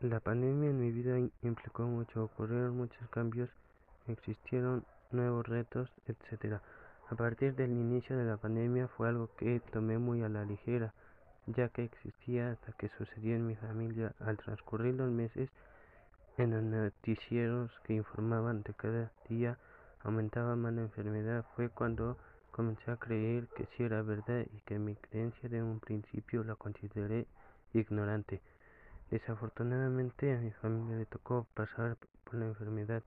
[0.00, 3.48] La pandemia en mi vida implicó mucho, ocurrieron muchos cambios,
[4.08, 6.62] existieron nuevos retos, etcétera.
[7.10, 10.92] A partir del inicio de la pandemia fue algo que tomé muy a la ligera,
[11.46, 14.12] ya que existía hasta que sucedió en mi familia.
[14.18, 15.48] Al transcurrir los meses,
[16.38, 19.58] en los noticieros que informaban de cada día
[20.02, 22.18] aumentaba más la enfermedad, fue cuando
[22.60, 26.56] comencé a creer que sí era verdad y que mi creencia de un principio la
[26.56, 27.26] consideré
[27.72, 28.42] ignorante.
[29.10, 33.02] Desafortunadamente a mi familia le tocó pasar por la enfermedad,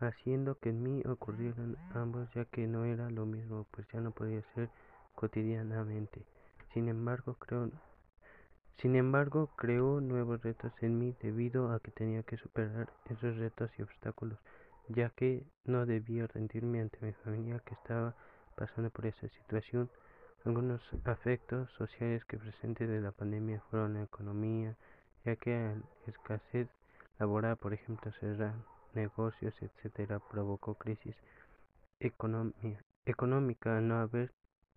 [0.00, 4.10] haciendo que en mí ocurrieran ambos ya que no era lo mismo, pues ya no
[4.10, 4.68] podía ser
[5.14, 6.20] cotidianamente.
[6.74, 7.70] Sin embargo, creo
[8.82, 13.70] sin embargo, creó nuevos retos en mí debido a que tenía que superar esos retos
[13.78, 14.38] y obstáculos,
[14.88, 18.14] ya que no debía rendirme ante mi familia que estaba
[18.58, 19.88] pasando por esa situación.
[20.44, 24.76] Algunos afectos sociales que presente de la pandemia fueron la economía,
[25.24, 26.68] ya que la escasez
[27.18, 28.54] laboral, por ejemplo, cerrar
[28.94, 31.14] negocios, etcétera, provocó crisis
[32.00, 34.32] económica, no haber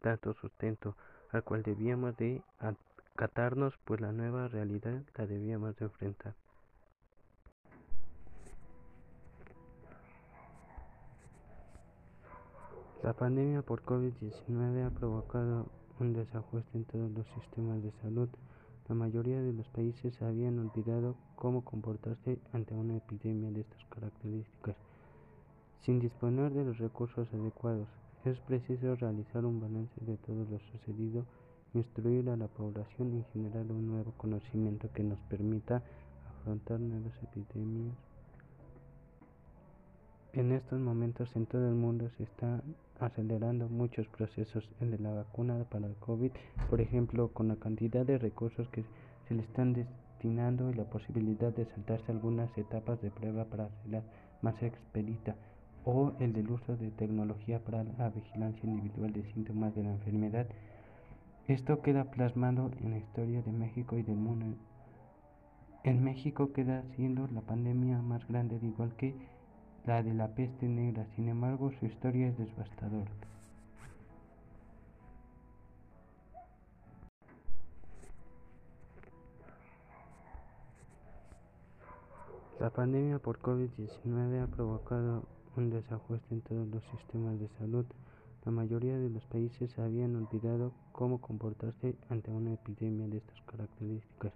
[0.00, 0.96] tanto sustento
[1.30, 6.34] al cual debíamos de acatarnos, pues la nueva realidad la debíamos de enfrentar.
[13.02, 15.66] La pandemia por COVID-19 ha provocado
[15.98, 18.28] un desajuste en todos los sistemas de salud.
[18.88, 24.76] La mayoría de los países habían olvidado cómo comportarse ante una epidemia de estas características.
[25.80, 27.88] Sin disponer de los recursos adecuados,
[28.24, 31.26] es preciso realizar un balance de todo lo sucedido,
[31.74, 35.82] instruir a la población y generar un nuevo conocimiento que nos permita
[36.38, 38.11] afrontar nuevas epidemias
[40.34, 42.62] en estos momentos en todo el mundo se están
[42.98, 46.30] acelerando muchos procesos en de la vacuna para el COVID,
[46.70, 48.84] por ejemplo, con la cantidad de recursos que
[49.28, 54.02] se le están destinando y la posibilidad de saltarse algunas etapas de prueba para hacerla
[54.40, 55.36] más expedita,
[55.84, 60.46] o el del uso de tecnología para la vigilancia individual de síntomas de la enfermedad.
[61.46, 64.56] Esto queda plasmado en la historia de México y del mundo.
[65.84, 69.16] En México queda siendo la pandemia más grande, al igual que
[69.86, 73.10] la de la peste negra, sin embargo su historia es devastadora.
[82.60, 85.24] La pandemia por COVID-19 ha provocado
[85.56, 87.84] un desajuste en todos los sistemas de salud.
[88.44, 94.32] La mayoría de los países habían olvidado cómo comportarse ante una epidemia de estas características.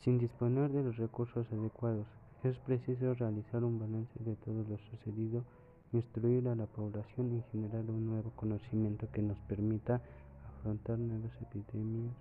[0.00, 2.06] Sin disponer de los recursos adecuados,
[2.48, 5.44] es preciso realizar un balance de todo lo sucedido,
[5.92, 10.00] instruir a la población y generar un nuevo conocimiento que nos permita
[10.58, 12.14] afrontar nuevas epidemias.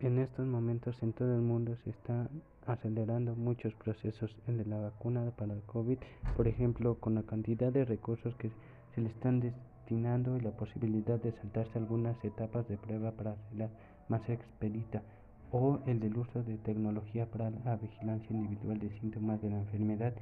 [0.00, 2.28] En estos momentos en todo el mundo se están
[2.66, 5.98] acelerando muchos procesos en de la vacuna para el COVID,
[6.36, 8.50] por ejemplo, con la cantidad de recursos que
[8.94, 13.68] se le están destinando y la posibilidad de saltarse algunas etapas de prueba para hacerla
[14.08, 15.02] más expedita
[15.52, 20.14] o el del uso de tecnología para la vigilancia individual de síntomas de la enfermedad.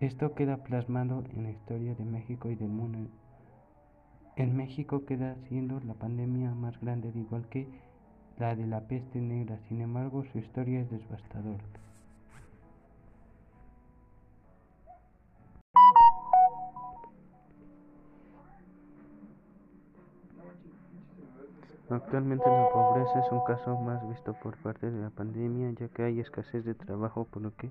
[0.00, 3.10] Esto queda plasmado en la historia de México y del mundo.
[4.36, 7.66] En México queda siendo la pandemia más grande, al igual que
[8.38, 11.64] la de la peste negra, sin embargo su historia es devastadora.
[21.90, 26.02] Actualmente la pobreza es un caso más visto por parte de la pandemia, ya que
[26.02, 27.70] hay escasez de trabajo, por lo que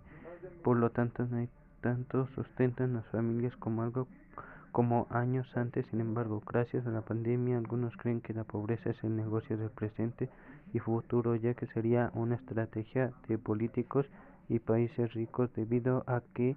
[0.63, 1.49] por lo tanto no hay
[1.81, 4.07] tanto sustento en las familias como algo
[4.71, 5.85] como años antes.
[5.87, 9.69] Sin embargo, gracias a la pandemia, algunos creen que la pobreza es el negocio del
[9.69, 10.29] presente
[10.73, 14.07] y futuro, ya que sería una estrategia de políticos
[14.49, 16.55] y países ricos debido a que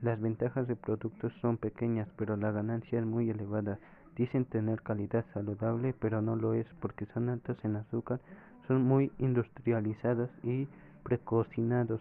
[0.00, 3.78] las ventajas de productos son pequeñas, pero la ganancia es muy elevada.
[4.16, 8.20] Dicen tener calidad saludable, pero no lo es porque son altos en azúcar,
[8.68, 10.68] son muy industrializados y
[11.02, 12.00] precocinados,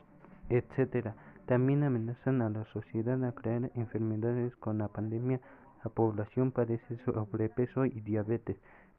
[0.49, 1.09] etc.
[1.45, 5.39] También amenazan a la sociedad a crear enfermedades con la pandemia.
[5.83, 8.57] La población padece sobrepeso y diabetes,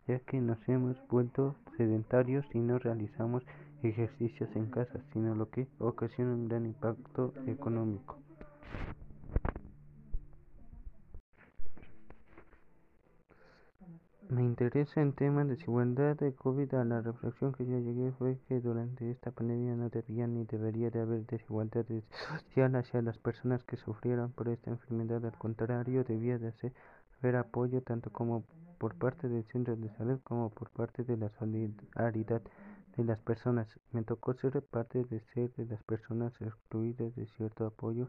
[0.08, 3.44] ya que nos hemos vuelto sedentarios y no realizamos
[3.82, 8.19] ejercicios en casa, sino lo que ocasiona un gran impacto económico.
[14.32, 16.73] Me interesa en temas de desigualdad de COVID.
[16.73, 21.02] La reflexión que yo llegué fue que durante esta pandemia no debía ni debería de
[21.02, 21.84] haber desigualdad
[22.40, 25.23] social hacia las personas que sufrieron por esta enfermedad.
[25.26, 26.50] Al contrario, debía de
[27.20, 28.44] haber apoyo tanto como
[28.79, 32.40] por parte del centro de salud como por parte de la solidaridad
[32.96, 33.69] de las personas.
[33.90, 38.08] Me tocó ser parte de ser de las personas excluidas de cierto apoyo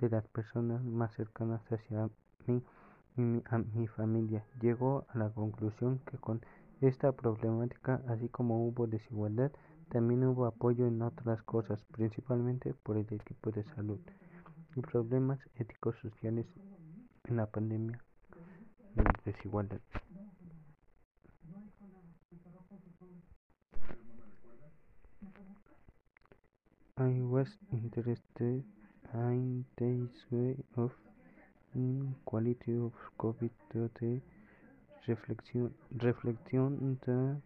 [0.00, 2.10] de las personas más cercanas hacia
[2.48, 2.60] mí
[3.20, 4.44] y a mi familia.
[4.60, 6.40] Llegó a la conclusión que con
[6.80, 9.52] esta problemática, así como hubo desigualdad,
[9.90, 14.00] también hubo apoyo en otras cosas, principalmente por el equipo de salud
[14.74, 16.46] y problemas éticos sociales
[17.24, 18.02] en la pandemia
[18.94, 19.80] de desigualdad.
[26.96, 28.62] I was interested
[29.14, 29.64] in
[30.30, 30.92] way of
[31.74, 34.20] inequality of COVID the
[35.06, 35.72] reflection
[36.02, 37.36] reflection that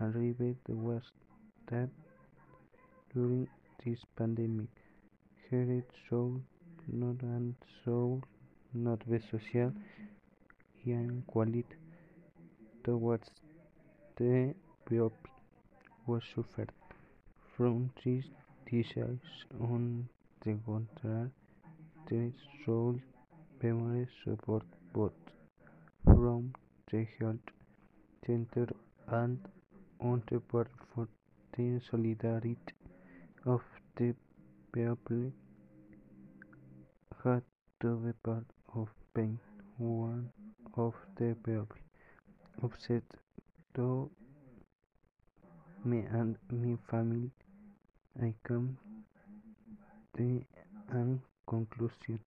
[0.00, 1.02] arrived was
[1.70, 1.88] that
[3.14, 3.46] during
[3.84, 4.68] this pandemic
[5.48, 6.40] here should
[6.88, 8.22] not and should
[8.74, 9.72] not be social
[10.86, 11.64] inequality
[12.84, 13.30] towards
[14.16, 14.54] the
[14.88, 15.12] people
[16.06, 16.70] who suffered
[17.56, 18.24] from this
[18.70, 20.08] disease on
[20.44, 21.30] the contrary
[22.64, 23.00] should
[23.60, 24.64] be more support
[24.94, 25.12] both
[26.04, 26.52] from
[26.90, 27.50] the health
[28.26, 28.66] center
[29.18, 29.38] and
[30.00, 31.06] on the part for
[31.56, 32.56] the solidarity
[33.54, 33.60] of
[33.96, 34.14] the
[34.72, 35.26] people
[37.24, 37.42] had
[37.82, 39.38] to be part of pain
[39.78, 40.24] one
[40.86, 41.82] of the people
[42.62, 43.02] upset
[43.74, 43.88] to
[45.84, 47.30] me and my family
[48.22, 48.76] I come
[50.16, 50.44] to
[51.00, 52.20] an conclusion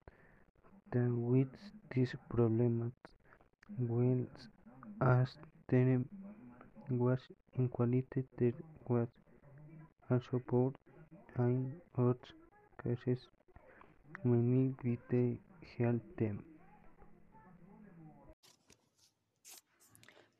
[0.93, 1.53] that with
[1.95, 2.91] this problem
[3.77, 4.25] well
[5.01, 5.29] as
[5.69, 6.01] there
[6.89, 7.19] was
[7.57, 8.53] inequality there
[8.87, 9.07] was
[10.09, 10.71] also poor
[11.37, 12.17] in other
[12.83, 13.27] cases
[14.23, 15.37] mainly with
[15.77, 16.52] health them.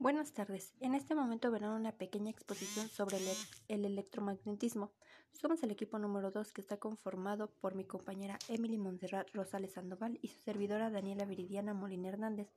[0.03, 0.73] Buenas tardes.
[0.81, 3.23] En este momento verán una pequeña exposición sobre el,
[3.69, 4.91] el electromagnetismo.
[5.31, 10.19] Somos el equipo número 2 que está conformado por mi compañera Emily Montserrat Rosales Sandoval
[10.21, 12.49] y su servidora Daniela Viridiana Molina Hernández,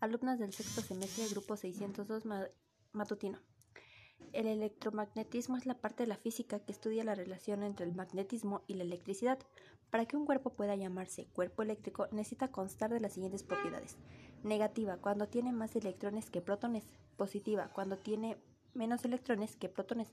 [0.00, 2.24] alumnas del sexto semestre grupo 602
[2.92, 3.38] matutino.
[4.34, 8.64] El electromagnetismo es la parte de la física que estudia la relación entre el magnetismo
[8.66, 9.38] y la electricidad.
[9.88, 13.96] Para que un cuerpo pueda llamarse cuerpo eléctrico necesita constar de las siguientes propiedades.
[14.42, 16.84] Negativa, cuando tiene más electrones que protones.
[17.16, 18.36] Positiva, cuando tiene
[18.74, 20.08] menos electrones que protones.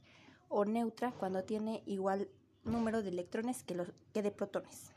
[0.50, 2.30] O neutra, cuando tiene igual
[2.64, 4.94] número de electrones que, los, que de protones.